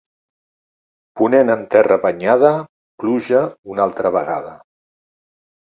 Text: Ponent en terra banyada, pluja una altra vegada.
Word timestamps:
Ponent 1.21 1.51
en 1.57 1.61
terra 1.75 1.99
banyada, 2.07 2.51
pluja 3.05 3.45
una 3.75 3.87
altra 3.89 4.15
vegada. 4.19 4.59